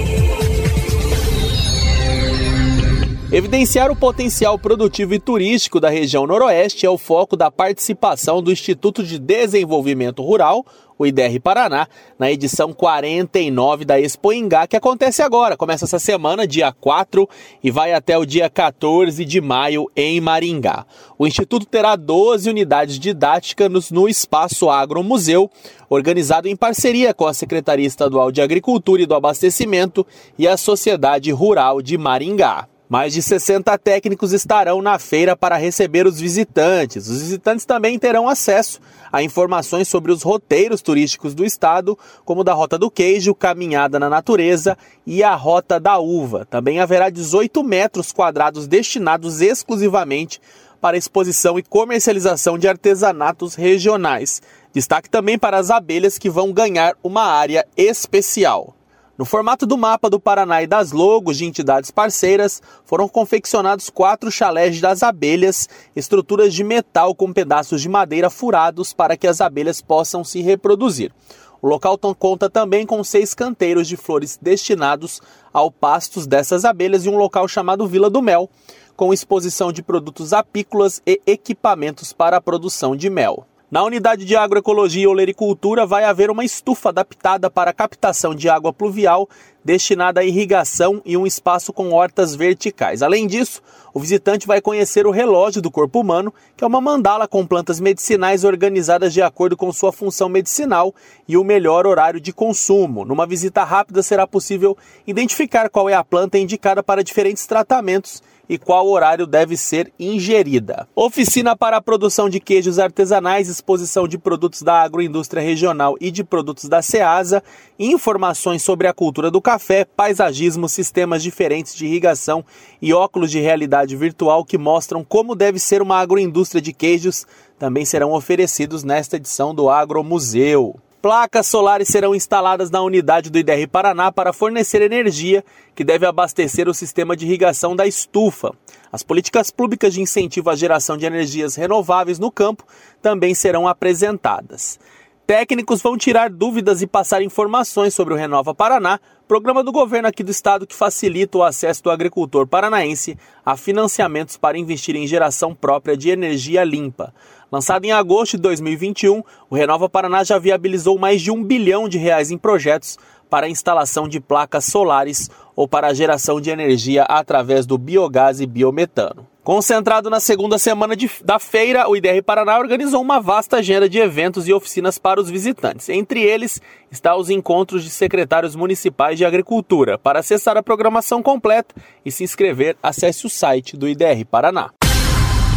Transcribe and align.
Evidenciar 3.33 3.89
o 3.89 3.95
potencial 3.95 4.59
produtivo 4.59 5.13
e 5.13 5.19
turístico 5.19 5.79
da 5.79 5.89
região 5.89 6.27
Noroeste 6.27 6.85
é 6.85 6.89
o 6.89 6.97
foco 6.97 7.37
da 7.37 7.49
participação 7.49 8.43
do 8.43 8.51
Instituto 8.51 9.05
de 9.05 9.17
Desenvolvimento 9.17 10.21
Rural, 10.21 10.65
o 10.99 11.05
IDR 11.05 11.39
Paraná, 11.41 11.87
na 12.19 12.29
edição 12.29 12.73
49 12.73 13.85
da 13.85 13.97
Expo 13.97 14.33
Ingá, 14.33 14.67
que 14.67 14.75
acontece 14.75 15.21
agora. 15.21 15.55
Começa 15.55 15.85
essa 15.85 15.97
semana, 15.97 16.45
dia 16.45 16.73
4, 16.73 17.25
e 17.63 17.71
vai 17.71 17.93
até 17.93 18.17
o 18.17 18.25
dia 18.25 18.49
14 18.49 19.23
de 19.23 19.39
maio 19.39 19.89
em 19.95 20.19
Maringá. 20.19 20.85
O 21.17 21.25
Instituto 21.25 21.65
terá 21.65 21.95
12 21.95 22.49
unidades 22.49 22.99
didáticas 22.99 23.91
no 23.91 24.09
Espaço 24.09 24.69
Agromuseu, 24.69 25.49
organizado 25.89 26.49
em 26.49 26.55
parceria 26.57 27.13
com 27.13 27.25
a 27.25 27.33
Secretaria 27.33 27.87
Estadual 27.87 28.29
de 28.29 28.41
Agricultura 28.41 29.01
e 29.01 29.05
do 29.05 29.15
Abastecimento 29.15 30.05
e 30.37 30.49
a 30.49 30.57
Sociedade 30.57 31.31
Rural 31.31 31.81
de 31.81 31.97
Maringá. 31.97 32.67
Mais 32.91 33.13
de 33.13 33.21
60 33.21 33.77
técnicos 33.77 34.33
estarão 34.33 34.81
na 34.81 34.99
feira 34.99 35.33
para 35.33 35.55
receber 35.55 36.05
os 36.05 36.19
visitantes. 36.19 37.07
Os 37.07 37.21
visitantes 37.21 37.63
também 37.63 37.97
terão 37.97 38.27
acesso 38.27 38.81
a 39.09 39.23
informações 39.23 39.87
sobre 39.87 40.11
os 40.11 40.23
roteiros 40.23 40.81
turísticos 40.81 41.33
do 41.33 41.45
estado, 41.45 41.97
como 42.25 42.43
da 42.43 42.51
Rota 42.51 42.77
do 42.77 42.91
Queijo, 42.91 43.33
Caminhada 43.33 43.97
na 43.97 44.09
Natureza 44.09 44.77
e 45.07 45.23
a 45.23 45.33
Rota 45.35 45.79
da 45.79 45.99
Uva. 45.99 46.45
Também 46.49 46.81
haverá 46.81 47.09
18 47.09 47.63
metros 47.63 48.11
quadrados 48.11 48.67
destinados 48.67 49.39
exclusivamente 49.39 50.41
para 50.81 50.97
exposição 50.97 51.57
e 51.57 51.63
comercialização 51.63 52.57
de 52.57 52.67
artesanatos 52.67 53.55
regionais. 53.55 54.41
Destaque 54.73 55.09
também 55.09 55.39
para 55.39 55.57
as 55.57 55.71
abelhas 55.71 56.17
que 56.17 56.29
vão 56.29 56.51
ganhar 56.51 56.93
uma 57.01 57.23
área 57.23 57.65
especial. 57.77 58.75
No 59.21 59.25
formato 59.25 59.67
do 59.67 59.77
mapa 59.77 60.09
do 60.09 60.19
Paraná 60.19 60.63
e 60.63 60.67
das 60.67 60.91
logos 60.91 61.37
de 61.37 61.45
entidades 61.45 61.91
parceiras, 61.91 62.59
foram 62.83 63.07
confeccionados 63.07 63.87
quatro 63.87 64.31
chalés 64.31 64.81
das 64.81 65.03
abelhas, 65.03 65.69
estruturas 65.95 66.51
de 66.51 66.63
metal 66.63 67.13
com 67.13 67.31
pedaços 67.31 67.83
de 67.83 67.87
madeira 67.87 68.31
furados 68.31 68.93
para 68.93 69.15
que 69.15 69.27
as 69.27 69.39
abelhas 69.39 69.79
possam 69.79 70.23
se 70.23 70.41
reproduzir. 70.41 71.13
O 71.61 71.67
local 71.67 71.99
conta 72.17 72.49
também 72.49 72.83
com 72.83 73.03
seis 73.03 73.35
canteiros 73.35 73.87
de 73.87 73.95
flores 73.95 74.39
destinados 74.41 75.21
ao 75.53 75.69
pastos 75.69 76.25
dessas 76.25 76.65
abelhas 76.65 77.05
e 77.05 77.09
um 77.09 77.15
local 77.15 77.47
chamado 77.47 77.87
Vila 77.87 78.09
do 78.09 78.23
Mel, 78.23 78.49
com 78.95 79.13
exposição 79.13 79.71
de 79.71 79.83
produtos 79.83 80.33
apícolas 80.33 80.99
e 81.05 81.21
equipamentos 81.27 82.11
para 82.11 82.37
a 82.37 82.41
produção 82.41 82.95
de 82.95 83.07
mel. 83.07 83.45
Na 83.71 83.85
unidade 83.85 84.25
de 84.25 84.35
agroecologia 84.35 85.03
e 85.03 85.07
olericultura 85.07 85.85
vai 85.85 86.03
haver 86.03 86.29
uma 86.29 86.43
estufa 86.43 86.89
adaptada 86.89 87.49
para 87.49 87.71
captação 87.71 88.35
de 88.35 88.49
água 88.49 88.73
pluvial 88.73 89.29
destinada 89.63 90.19
à 90.19 90.25
irrigação 90.25 91.01
e 91.05 91.15
um 91.15 91.25
espaço 91.25 91.71
com 91.71 91.93
hortas 91.93 92.35
verticais. 92.35 93.01
Além 93.01 93.25
disso, 93.25 93.61
o 93.93 93.99
visitante 94.01 94.45
vai 94.45 94.59
conhecer 94.59 95.07
o 95.07 95.11
relógio 95.11 95.61
do 95.61 95.71
corpo 95.71 96.01
humano, 96.01 96.33
que 96.57 96.65
é 96.65 96.67
uma 96.67 96.81
mandala 96.81 97.29
com 97.29 97.47
plantas 97.47 97.79
medicinais 97.79 98.43
organizadas 98.43 99.13
de 99.13 99.21
acordo 99.21 99.55
com 99.55 99.71
sua 99.71 99.93
função 99.93 100.27
medicinal 100.27 100.93
e 101.25 101.37
o 101.37 101.43
melhor 101.43 101.87
horário 101.87 102.19
de 102.19 102.33
consumo. 102.33 103.05
Numa 103.05 103.25
visita 103.25 103.63
rápida 103.63 104.03
será 104.03 104.27
possível 104.27 104.77
identificar 105.07 105.69
qual 105.69 105.89
é 105.89 105.93
a 105.93 106.03
planta 106.03 106.37
indicada 106.37 106.83
para 106.83 107.05
diferentes 107.05 107.47
tratamentos 107.47 108.21
e 108.51 108.57
qual 108.57 108.85
horário 108.89 109.25
deve 109.25 109.55
ser 109.55 109.93
ingerida. 109.97 110.85
Oficina 110.93 111.55
para 111.55 111.77
a 111.77 111.81
produção 111.81 112.27
de 112.27 112.37
queijos 112.37 112.79
artesanais, 112.79 113.47
exposição 113.47 114.05
de 114.05 114.17
produtos 114.17 114.61
da 114.61 114.81
agroindústria 114.81 115.41
regional 115.41 115.95
e 116.01 116.11
de 116.11 116.21
produtos 116.21 116.67
da 116.67 116.81
SEASA, 116.81 117.41
informações 117.79 118.61
sobre 118.61 118.89
a 118.89 118.93
cultura 118.93 119.31
do 119.31 119.41
café, 119.41 119.85
paisagismo, 119.85 120.67
sistemas 120.67 121.23
diferentes 121.23 121.73
de 121.73 121.85
irrigação 121.85 122.43
e 122.81 122.93
óculos 122.93 123.31
de 123.31 123.39
realidade 123.39 123.95
virtual 123.95 124.43
que 124.43 124.57
mostram 124.57 125.01
como 125.01 125.33
deve 125.33 125.57
ser 125.57 125.81
uma 125.81 125.99
agroindústria 125.99 126.61
de 126.61 126.73
queijos 126.73 127.25
também 127.57 127.85
serão 127.85 128.11
oferecidos 128.11 128.83
nesta 128.83 129.15
edição 129.15 129.55
do 129.55 129.69
Agromuseu. 129.69 130.75
Placas 131.01 131.47
solares 131.47 131.87
serão 131.87 132.13
instaladas 132.13 132.69
na 132.69 132.79
unidade 132.79 133.31
do 133.31 133.39
IDR 133.39 133.67
Paraná 133.67 134.11
para 134.11 134.31
fornecer 134.31 134.83
energia 134.83 135.43
que 135.73 135.83
deve 135.83 136.05
abastecer 136.05 136.69
o 136.69 136.75
sistema 136.75 137.17
de 137.17 137.25
irrigação 137.25 137.75
da 137.75 137.87
estufa. 137.87 138.53
As 138.91 139.01
políticas 139.01 139.49
públicas 139.49 139.95
de 139.95 140.01
incentivo 140.01 140.51
à 140.51 140.55
geração 140.55 140.95
de 140.95 141.05
energias 141.07 141.55
renováveis 141.55 142.19
no 142.19 142.29
campo 142.29 142.63
também 143.01 143.33
serão 143.33 143.67
apresentadas. 143.67 144.79
Técnicos 145.25 145.81
vão 145.81 145.97
tirar 145.97 146.29
dúvidas 146.29 146.83
e 146.83 146.87
passar 146.87 147.23
informações 147.23 147.95
sobre 147.95 148.13
o 148.13 148.17
Renova 148.17 148.53
Paraná, 148.53 148.99
programa 149.27 149.63
do 149.63 149.71
governo 149.71 150.07
aqui 150.07 150.23
do 150.23 150.29
estado 150.29 150.67
que 150.67 150.75
facilita 150.75 151.37
o 151.37 151.43
acesso 151.43 151.81
do 151.81 151.89
agricultor 151.89 152.45
paranaense 152.45 153.17
a 153.43 153.55
financiamentos 153.55 154.37
para 154.37 154.57
investir 154.57 154.95
em 154.95 155.07
geração 155.07 155.55
própria 155.55 155.95
de 155.95 156.09
energia 156.09 156.63
limpa. 156.63 157.13
Lançado 157.51 157.83
em 157.83 157.91
agosto 157.91 158.37
de 158.37 158.43
2021, 158.43 159.21
o 159.49 159.55
Renova 159.55 159.89
Paraná 159.89 160.23
já 160.23 160.39
viabilizou 160.39 160.97
mais 160.97 161.21
de 161.21 161.29
um 161.29 161.43
bilhão 161.43 161.89
de 161.89 161.97
reais 161.97 162.31
em 162.31 162.37
projetos 162.37 162.97
para 163.29 163.45
a 163.45 163.49
instalação 163.49 164.07
de 164.07 164.21
placas 164.21 164.63
solares 164.65 165.29
ou 165.53 165.67
para 165.67 165.87
a 165.87 165.93
geração 165.93 166.39
de 166.39 166.49
energia 166.49 167.03
através 167.03 167.65
do 167.65 167.77
biogás 167.77 168.39
e 168.39 168.45
biometano. 168.45 169.27
Concentrado 169.43 170.09
na 170.09 170.21
segunda 170.21 170.57
semana 170.57 170.95
de, 170.95 171.11
da 171.25 171.39
feira, 171.39 171.89
o 171.89 171.97
IDR 171.97 172.23
Paraná 172.23 172.57
organizou 172.57 173.01
uma 173.01 173.19
vasta 173.19 173.57
agenda 173.57 173.89
de 173.89 173.99
eventos 173.99 174.47
e 174.47 174.53
oficinas 174.53 174.97
para 174.97 175.19
os 175.19 175.29
visitantes. 175.29 175.89
Entre 175.89 176.21
eles 176.21 176.61
está 176.89 177.17
os 177.17 177.29
encontros 177.29 177.83
de 177.83 177.89
secretários 177.89 178.55
municipais 178.55 179.17
de 179.17 179.25
agricultura. 179.25 179.97
Para 179.97 180.19
acessar 180.19 180.55
a 180.55 180.63
programação 180.63 181.21
completa 181.21 181.75
e 182.05 182.11
se 182.11 182.23
inscrever, 182.23 182.77
acesse 182.81 183.25
o 183.25 183.29
site 183.29 183.75
do 183.75 183.89
IDR 183.89 184.23
Paraná. 184.29 184.71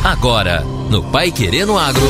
Agora, 0.05 0.63
no 0.91 1.03
Pai 1.03 1.33
Querendo 1.33 1.79
Agro. 1.79 2.03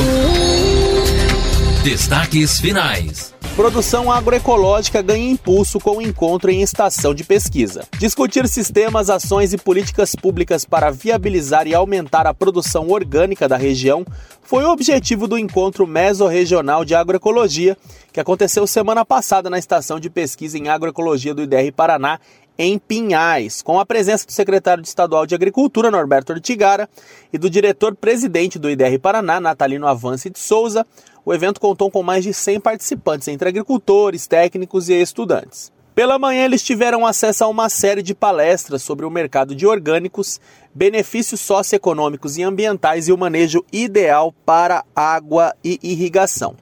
Destaques 1.81 2.59
finais. 2.59 3.34
Produção 3.55 4.11
agroecológica 4.11 5.01
ganha 5.01 5.31
impulso 5.31 5.79
com 5.79 5.97
o 5.97 6.01
encontro 6.01 6.51
em 6.51 6.61
estação 6.61 7.15
de 7.15 7.23
pesquisa. 7.23 7.87
Discutir 7.97 8.45
sistemas, 8.49 9.09
ações 9.09 9.53
e 9.53 9.57
políticas 9.57 10.13
públicas 10.13 10.65
para 10.65 10.91
viabilizar 10.91 11.65
e 11.65 11.73
aumentar 11.73 12.27
a 12.27 12.33
produção 12.33 12.89
orgânica 12.89 13.47
da 13.47 13.55
região 13.55 14.05
foi 14.41 14.65
o 14.65 14.71
objetivo 14.71 15.25
do 15.25 15.37
encontro 15.37 15.87
mesorregional 15.87 16.83
de 16.83 16.95
agroecologia, 16.95 17.77
que 18.11 18.19
aconteceu 18.19 18.67
semana 18.67 19.05
passada 19.05 19.49
na 19.49 19.57
estação 19.57 20.01
de 20.01 20.09
pesquisa 20.09 20.57
em 20.57 20.67
agroecologia 20.67 21.33
do 21.33 21.41
IDR 21.41 21.71
Paraná, 21.73 22.19
em 22.57 22.77
Pinhais, 22.77 23.61
com 23.61 23.79
a 23.79 23.85
presença 23.85 24.25
do 24.25 24.31
secretário 24.33 24.83
estadual 24.83 25.25
de 25.25 25.35
Agricultura, 25.35 25.91
Norberto 25.91 26.33
Ortigara, 26.33 26.89
e 27.31 27.37
do 27.37 27.49
diretor-presidente 27.49 28.59
do 28.59 28.69
IDR 28.69 28.99
Paraná, 29.01 29.39
Natalino 29.39 29.87
Avance 29.87 30.29
de 30.29 30.39
Souza, 30.39 30.85
o 31.25 31.33
evento 31.33 31.59
contou 31.59 31.89
com 31.89 32.03
mais 32.03 32.23
de 32.23 32.33
100 32.33 32.59
participantes, 32.59 33.27
entre 33.27 33.49
agricultores, 33.49 34.27
técnicos 34.27 34.87
e 34.89 34.93
estudantes. 34.93 35.73
Pela 35.95 36.19
manhã, 36.19 36.43
eles 36.43 36.61
tiveram 36.61 37.05
acesso 37.05 37.45
a 37.45 37.47
uma 37.47 37.69
série 37.69 38.01
de 38.01 38.13
palestras 38.13 38.83
sobre 38.83 39.05
o 39.05 39.09
mercado 39.09 39.55
de 39.55 39.65
orgânicos, 39.65 40.41
benefícios 40.73 41.39
socioeconômicos 41.39 42.37
e 42.37 42.43
ambientais 42.43 43.07
e 43.07 43.13
o 43.13 43.17
manejo 43.17 43.65
ideal 43.71 44.33
para 44.45 44.83
água 44.93 45.55
e 45.63 45.79
irrigação. 45.81 46.55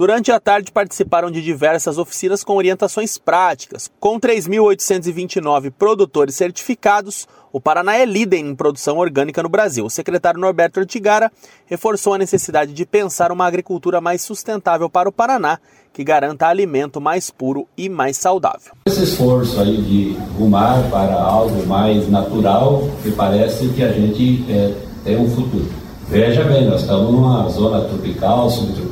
Durante 0.00 0.32
a 0.32 0.40
tarde 0.40 0.72
participaram 0.72 1.30
de 1.30 1.42
diversas 1.42 1.98
oficinas 1.98 2.42
com 2.42 2.56
orientações 2.56 3.18
práticas. 3.18 3.90
Com 4.00 4.18
3.829 4.18 5.70
produtores 5.70 6.36
certificados, 6.36 7.28
o 7.52 7.60
Paraná 7.60 7.98
é 7.98 8.06
líder 8.06 8.38
em 8.38 8.54
produção 8.54 8.96
orgânica 8.96 9.42
no 9.42 9.50
Brasil. 9.50 9.84
O 9.84 9.90
secretário 9.90 10.40
Norberto 10.40 10.80
Ortigara 10.80 11.30
reforçou 11.66 12.14
a 12.14 12.18
necessidade 12.18 12.72
de 12.72 12.86
pensar 12.86 13.30
uma 13.30 13.44
agricultura 13.44 14.00
mais 14.00 14.22
sustentável 14.22 14.88
para 14.88 15.06
o 15.06 15.12
Paraná, 15.12 15.58
que 15.92 16.02
garanta 16.02 16.46
alimento 16.46 16.98
mais 16.98 17.30
puro 17.30 17.68
e 17.76 17.90
mais 17.90 18.16
saudável. 18.16 18.72
Esse 18.86 19.02
esforço 19.02 19.60
aí 19.60 19.82
de 19.82 20.16
rumar 20.38 20.82
para 20.90 21.12
algo 21.12 21.66
mais 21.66 22.08
natural, 22.08 22.88
me 23.04 23.12
parece 23.12 23.68
que 23.68 23.82
a 23.82 23.92
gente 23.92 24.50
é, 24.50 24.74
tem 25.04 25.18
um 25.18 25.28
futuro. 25.28 25.68
Veja 26.10 26.42
bem, 26.42 26.66
nós 26.66 26.80
estamos 26.80 27.12
numa 27.12 27.48
zona 27.50 27.82
tropical, 27.82 28.50
subtropical, 28.50 28.89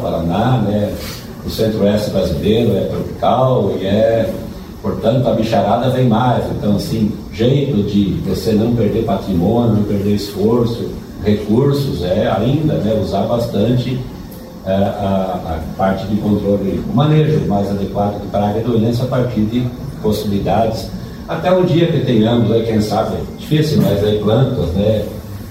Paraná, 0.00 0.58
né? 0.58 0.94
O 1.44 1.50
centro-oeste 1.50 2.10
brasileiro 2.10 2.76
é 2.76 2.80
tropical 2.86 3.72
e 3.80 3.86
é, 3.86 4.32
portanto, 4.82 5.28
a 5.28 5.32
bicharada 5.34 5.90
vem 5.90 6.08
mais. 6.08 6.44
Então, 6.50 6.76
assim, 6.76 7.12
jeito 7.32 7.82
de 7.84 8.20
você 8.28 8.52
não 8.52 8.74
perder 8.74 9.04
patrimônio, 9.04 9.74
não 9.74 9.82
perder 9.84 10.14
esforço, 10.14 10.88
recursos, 11.24 12.02
é 12.02 12.28
ainda 12.28 12.74
né, 12.74 12.98
usar 13.00 13.22
bastante 13.22 13.98
é, 14.64 14.72
a, 14.72 15.40
a, 15.44 15.60
parte 15.76 16.06
de 16.06 16.16
controle, 16.16 16.82
o 16.88 16.96
manejo 16.96 17.46
mais 17.46 17.70
adequado 17.70 18.20
de 18.20 18.26
praga 18.28 18.58
e 18.58 18.62
doença 18.62 19.04
a 19.04 19.06
partir 19.06 19.42
de 19.42 19.66
possibilidades. 20.02 20.88
Até 21.28 21.52
o 21.52 21.64
dia 21.64 21.86
que 21.86 22.00
tenhamos, 22.00 22.50
quem 22.64 22.80
sabe, 22.80 23.16
difícil, 23.38 23.82
mas 23.82 24.02
aí 24.02 24.18
plantas, 24.18 24.68
né? 24.70 25.04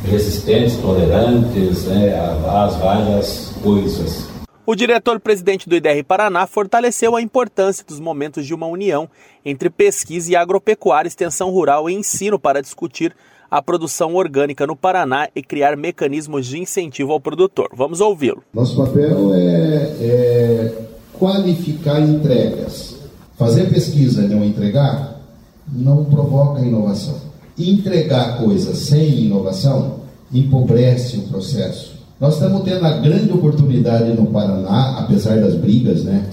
Resistentes, 0.06 0.78
tolerantes, 0.78 1.86
né, 1.86 2.14
às 2.48 2.76
várias 2.78 3.54
coisas. 3.62 4.28
O 4.66 4.74
diretor-presidente 4.74 5.70
do 5.70 5.76
IDR 5.76 6.04
Paraná 6.08 6.48
fortaleceu 6.48 7.16
a 7.16 7.22
importância 7.22 7.86
dos 7.88 8.00
momentos 8.00 8.46
de 8.46 8.54
uma 8.54 8.66
união 8.66 9.08
entre 9.46 9.70
pesquisa 9.70 10.32
e 10.32 10.36
agropecuária, 10.36 11.08
extensão 11.08 11.52
rural 11.52 11.88
e 11.90 11.94
ensino 11.94 12.40
para 12.40 12.62
discutir 12.62 13.16
a 13.50 13.62
produção 13.62 14.16
orgânica 14.16 14.66
no 14.66 14.76
Paraná 14.76 15.30
e 15.36 15.44
criar 15.44 15.78
mecanismos 15.78 16.48
de 16.48 16.58
incentivo 16.58 17.12
ao 17.12 17.22
produtor. 17.22 17.70
Vamos 17.76 18.02
ouvi-lo. 18.02 18.42
Nosso 18.52 18.76
papel 18.76 19.34
é, 19.36 19.96
é 20.02 20.74
qualificar 21.14 22.00
entregas. 22.02 22.98
Fazer 23.38 23.70
pesquisa 23.70 24.24
e 24.24 24.28
não 24.28 24.44
entregar 24.44 25.22
não 25.68 26.06
provoca 26.06 26.62
inovação 26.62 27.25
entregar 27.58 28.38
coisas 28.38 28.78
sem 28.78 29.26
inovação 29.26 30.02
empobrece 30.34 31.18
o 31.18 31.22
processo. 31.28 31.96
Nós 32.20 32.36
estamos 32.36 32.64
tendo 32.64 32.86
a 32.86 32.98
grande 32.98 33.32
oportunidade 33.32 34.12
no 34.14 34.28
Paraná, 34.28 35.00
apesar 35.00 35.38
das 35.40 35.56
brigas, 35.56 36.04
né, 36.04 36.30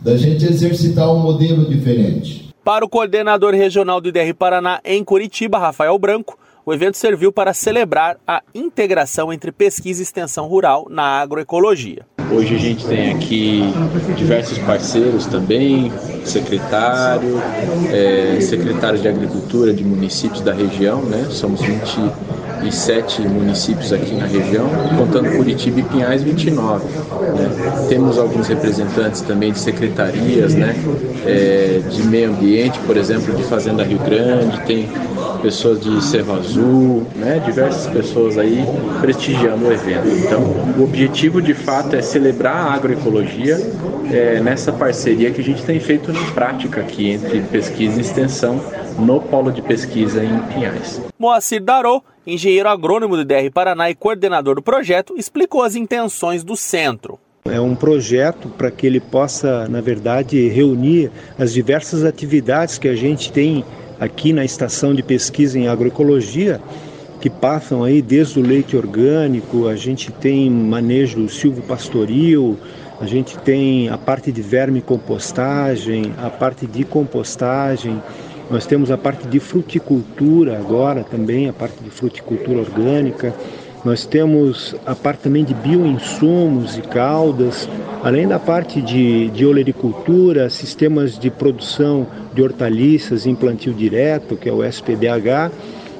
da 0.00 0.16
gente 0.16 0.44
exercitar 0.44 1.12
um 1.12 1.18
modelo 1.18 1.64
diferente. 1.68 2.54
Para 2.64 2.84
o 2.84 2.88
coordenador 2.88 3.54
regional 3.54 4.00
do 4.00 4.08
IDR 4.08 4.34
Paraná 4.36 4.80
em 4.84 5.02
Curitiba, 5.04 5.58
Rafael 5.58 5.98
Branco, 5.98 6.38
o 6.64 6.74
evento 6.74 6.96
serviu 6.96 7.32
para 7.32 7.54
celebrar 7.54 8.16
a 8.26 8.42
integração 8.52 9.32
entre 9.32 9.52
pesquisa 9.52 10.00
e 10.00 10.02
extensão 10.02 10.48
rural 10.48 10.88
na 10.90 11.20
agroecologia. 11.20 12.04
Hoje 12.32 12.56
a 12.56 12.58
gente 12.58 12.84
tem 12.84 13.12
aqui 13.12 13.62
diversos 14.16 14.58
parceiros 14.58 15.26
também, 15.26 15.92
secretário, 16.28 17.40
é, 17.90 18.38
secretários 18.40 19.02
de 19.02 19.08
agricultura 19.08 19.72
de 19.72 19.84
municípios 19.84 20.40
da 20.40 20.52
região, 20.52 21.02
né? 21.02 21.26
Somos 21.30 21.60
27 21.60 23.22
municípios 23.22 23.92
aqui 23.92 24.14
na 24.14 24.26
região, 24.26 24.68
contando 24.96 25.36
Curitiba 25.36 25.80
e 25.80 25.82
Pinhais 25.82 26.22
29. 26.22 26.84
Né? 26.84 27.86
Temos 27.88 28.18
alguns 28.18 28.48
representantes 28.48 29.20
também 29.20 29.52
de 29.52 29.58
secretarias, 29.58 30.54
né? 30.54 30.74
É, 31.24 31.80
de 31.88 32.02
meio 32.04 32.30
ambiente, 32.30 32.78
por 32.80 32.96
exemplo, 32.96 33.34
de 33.34 33.42
Fazenda 33.44 33.82
Rio 33.82 33.98
Grande, 33.98 34.60
tem 34.60 34.88
pessoas 35.36 35.80
de 35.80 36.02
Cerro 36.02 36.34
Azul, 36.34 37.06
né? 37.14 37.42
diversas 37.44 37.86
pessoas 37.92 38.38
aí 38.38 38.64
prestigiando 39.00 39.66
o 39.66 39.72
evento. 39.72 40.08
Então, 40.08 40.42
o 40.78 40.84
objetivo 40.84 41.40
de 41.40 41.54
fato 41.54 41.94
é 41.94 42.02
celebrar 42.02 42.56
a 42.56 42.74
agroecologia 42.74 43.58
é, 44.10 44.40
nessa 44.40 44.72
parceria 44.72 45.30
que 45.30 45.40
a 45.40 45.44
gente 45.44 45.62
tem 45.64 45.80
feito 45.80 46.12
na 46.12 46.22
prática 46.32 46.80
aqui 46.80 47.10
entre 47.10 47.40
pesquisa 47.42 47.98
e 47.98 48.00
extensão 48.00 48.60
no 48.98 49.20
polo 49.20 49.50
de 49.50 49.62
pesquisa 49.62 50.24
em 50.24 50.38
Pinhais. 50.52 51.00
Moacir 51.18 51.62
Darô, 51.62 52.02
engenheiro 52.26 52.68
agrônomo 52.68 53.16
do 53.16 53.24
DR 53.24 53.50
Paraná 53.52 53.90
e 53.90 53.94
coordenador 53.94 54.56
do 54.56 54.62
projeto, 54.62 55.14
explicou 55.16 55.62
as 55.62 55.76
intenções 55.76 56.42
do 56.42 56.56
centro. 56.56 57.18
É 57.44 57.60
um 57.60 57.76
projeto 57.76 58.48
para 58.48 58.70
que 58.70 58.86
ele 58.86 58.98
possa, 58.98 59.68
na 59.68 59.80
verdade, 59.80 60.48
reunir 60.48 61.10
as 61.38 61.52
diversas 61.52 62.04
atividades 62.04 62.76
que 62.76 62.88
a 62.88 62.96
gente 62.96 63.32
tem 63.32 63.64
aqui 63.98 64.32
na 64.32 64.44
estação 64.44 64.94
de 64.94 65.02
pesquisa 65.02 65.58
em 65.58 65.68
agroecologia, 65.68 66.60
que 67.20 67.30
passam 67.30 67.82
aí 67.82 68.02
desde 68.02 68.38
o 68.38 68.42
leite 68.42 68.76
orgânico, 68.76 69.66
a 69.68 69.76
gente 69.76 70.12
tem 70.12 70.50
manejo 70.50 71.20
do 71.20 71.28
silvo 71.28 71.62
pastoril, 71.62 72.58
a 73.00 73.06
gente 73.06 73.36
tem 73.38 73.88
a 73.88 73.98
parte 73.98 74.30
de 74.30 74.42
verme 74.42 74.80
compostagem, 74.80 76.12
a 76.18 76.30
parte 76.30 76.66
de 76.66 76.84
compostagem, 76.84 78.00
nós 78.48 78.64
temos 78.64 78.92
a 78.92 78.96
parte 78.96 79.26
de 79.26 79.40
fruticultura 79.40 80.56
agora 80.56 81.02
também, 81.02 81.48
a 81.48 81.52
parte 81.52 81.82
de 81.82 81.90
fruticultura 81.90 82.60
orgânica. 82.60 83.34
Nós 83.84 84.06
temos 84.06 84.74
a 84.86 84.94
parte 84.94 85.22
também 85.22 85.44
de 85.44 85.52
bioinsumos 85.52 86.78
e 86.78 86.82
caudas, 86.82 87.68
além 88.02 88.26
da 88.28 88.38
parte 88.38 88.80
de, 88.80 89.28
de 89.30 89.46
olericultura, 89.46 90.48
sistemas 90.50 91.18
de 91.18 91.30
produção 91.30 92.06
de 92.34 92.42
hortaliças 92.42 93.26
em 93.26 93.34
plantio 93.34 93.72
direto, 93.72 94.36
que 94.36 94.48
é 94.48 94.52
o 94.52 94.64
SPDH, 94.64 95.50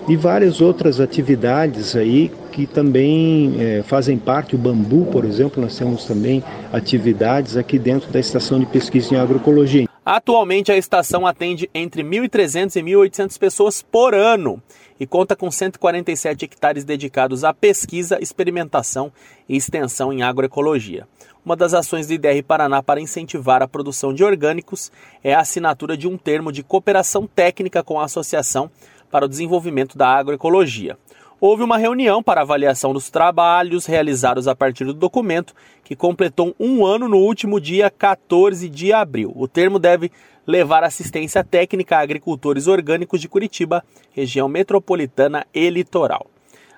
e 0.09 0.15
várias 0.15 0.61
outras 0.61 1.01
atividades 1.01 1.97
aí 1.97 2.31
que 2.53 2.67
também 2.67 3.57
é, 3.59 3.83
fazem 3.83 4.17
parte, 4.17 4.55
o 4.55 4.59
bambu, 4.59 5.07
por 5.07 5.25
exemplo, 5.25 5.61
nós 5.61 5.77
temos 5.77 6.05
também 6.05 6.43
atividades 6.73 7.57
aqui 7.57 7.79
dentro 7.79 8.11
da 8.11 8.21
estação 8.21 8.59
de 8.59 8.67
pesquisa 8.67 9.15
em 9.15 9.19
agroecologia. 9.19 9.87
Atualmente, 10.09 10.71
a 10.71 10.77
estação 10.77 11.27
atende 11.27 11.69
entre 11.75 12.05
1.300 12.05 12.77
e 12.77 12.81
1.800 12.81 13.37
pessoas 13.41 13.83
por 13.83 14.15
ano 14.15 14.63
e 15.01 15.05
conta 15.05 15.35
com 15.35 15.51
147 15.51 16.45
hectares 16.45 16.85
dedicados 16.85 17.43
à 17.43 17.53
pesquisa, 17.53 18.17
experimentação 18.23 19.13
e 19.49 19.57
extensão 19.57 20.13
em 20.13 20.23
agroecologia. 20.23 21.09
Uma 21.45 21.57
das 21.57 21.75
ações 21.75 22.07
do 22.07 22.13
IDR 22.13 22.41
Paraná 22.47 22.81
para 22.85 23.01
incentivar 23.01 23.63
a 23.63 23.67
produção 23.67 24.15
de 24.15 24.23
orgânicos 24.23 24.93
é 25.25 25.35
a 25.35 25.41
assinatura 25.41 25.97
de 25.97 26.07
um 26.07 26.17
termo 26.17 26.53
de 26.53 26.63
cooperação 26.63 27.27
técnica 27.27 27.83
com 27.83 27.99
a 27.99 28.05
Associação 28.05 28.71
para 29.11 29.25
o 29.25 29.29
Desenvolvimento 29.29 29.99
da 29.99 30.07
Agroecologia 30.07 30.97
houve 31.41 31.63
uma 31.63 31.79
reunião 31.79 32.23
para 32.23 32.41
avaliação 32.41 32.93
dos 32.93 33.11
trabalhos 33.11 33.87
realizados 33.87 34.49
a 34.49 34.55
partir 34.55 34.85
do 34.85 34.95
documento, 34.95 35.55
que 35.85 35.97
completou 35.97 36.55
um 36.59 36.85
ano 36.85 37.09
no 37.09 37.19
último 37.19 37.61
dia 37.61 37.91
14 37.91 38.69
de 38.69 38.93
abril. 38.93 39.33
O 39.35 39.47
termo 39.47 39.79
deve 39.79 40.11
levar 40.47 40.85
assistência 40.85 41.43
técnica 41.43 41.97
a 41.97 42.01
agricultores 42.01 42.67
orgânicos 42.67 43.21
de 43.21 43.29
Curitiba, 43.29 43.85
região 44.13 44.49
metropolitana 44.49 45.47
e 45.53 45.69
litoral. 45.69 46.27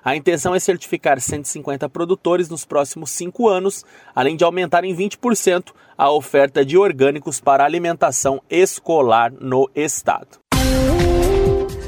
A 0.03 0.15
intenção 0.15 0.55
é 0.55 0.59
certificar 0.59 1.19
150 1.19 1.87
produtores 1.89 2.49
nos 2.49 2.65
próximos 2.65 3.11
cinco 3.11 3.49
anos, 3.49 3.85
além 4.15 4.35
de 4.35 4.43
aumentar 4.43 4.83
em 4.83 4.95
20% 4.95 5.71
a 5.97 6.09
oferta 6.09 6.65
de 6.65 6.77
orgânicos 6.77 7.39
para 7.39 7.65
alimentação 7.65 8.41
escolar 8.49 9.31
no 9.31 9.69
estado. 9.75 10.48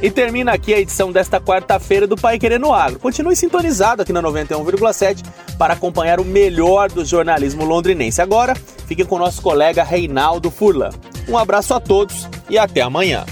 E 0.01 0.09
termina 0.09 0.51
aqui 0.51 0.73
a 0.73 0.79
edição 0.79 1.11
desta 1.11 1.39
quarta-feira 1.39 2.07
do 2.07 2.15
Pai 2.15 2.39
Querendo 2.39 2.73
Agro. 2.73 2.99
Continue 2.99 3.35
sintonizado 3.35 4.01
aqui 4.01 4.11
na 4.11 4.21
91,7 4.21 5.23
para 5.59 5.73
acompanhar 5.73 6.19
o 6.19 6.25
melhor 6.25 6.89
do 6.89 7.05
jornalismo 7.05 7.63
londrinense. 7.63 8.19
Agora, 8.19 8.55
fique 8.87 9.05
com 9.05 9.19
nosso 9.19 9.41
colega 9.41 9.83
Reinaldo 9.83 10.49
Furlan. 10.49 10.89
Um 11.27 11.37
abraço 11.37 11.75
a 11.75 11.79
todos 11.79 12.27
e 12.49 12.57
até 12.57 12.81
amanhã. 12.81 13.25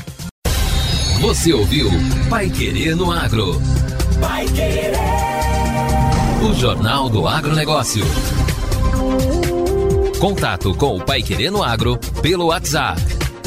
Você 1.21 1.51
ouviu 1.51 1.89
Pai 2.29 2.49
Querer 2.49 2.95
no 2.95 3.11
Agro. 3.11 3.59
Pai 4.21 4.45
Querer. 4.45 4.93
O 6.47 6.53
Jornal 6.53 7.09
do 7.09 7.27
Agronegócio. 7.27 8.05
Contato 10.19 10.73
com 10.75 10.97
o 10.97 11.03
Pai 11.03 11.23
Querer 11.23 11.49
no 11.49 11.63
Agro 11.63 11.97
pelo 12.21 12.47
WhatsApp 12.47 13.18